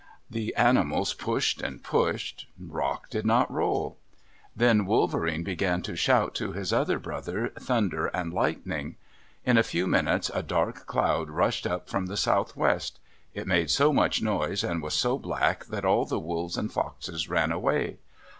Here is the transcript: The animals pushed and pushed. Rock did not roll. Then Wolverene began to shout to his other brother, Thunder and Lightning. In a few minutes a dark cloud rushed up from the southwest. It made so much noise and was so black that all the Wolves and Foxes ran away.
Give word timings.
The 0.31 0.55
animals 0.55 1.13
pushed 1.13 1.61
and 1.61 1.83
pushed. 1.83 2.47
Rock 2.59 3.11
did 3.11 3.23
not 3.23 3.51
roll. 3.51 3.99
Then 4.55 4.87
Wolverene 4.87 5.43
began 5.43 5.83
to 5.83 5.95
shout 5.95 6.33
to 6.37 6.53
his 6.53 6.73
other 6.73 6.97
brother, 6.97 7.49
Thunder 7.59 8.07
and 8.07 8.33
Lightning. 8.33 8.95
In 9.45 9.59
a 9.59 9.61
few 9.61 9.85
minutes 9.85 10.31
a 10.33 10.41
dark 10.41 10.87
cloud 10.87 11.29
rushed 11.29 11.67
up 11.67 11.87
from 11.87 12.07
the 12.07 12.17
southwest. 12.17 12.99
It 13.35 13.45
made 13.45 13.69
so 13.69 13.93
much 13.93 14.23
noise 14.23 14.63
and 14.63 14.81
was 14.81 14.95
so 14.95 15.19
black 15.19 15.65
that 15.65 15.85
all 15.85 16.05
the 16.05 16.17
Wolves 16.17 16.57
and 16.57 16.73
Foxes 16.73 17.29
ran 17.29 17.51
away. 17.51 17.97